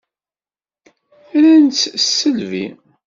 [1.41, 2.65] Rant-tt s tisselbi.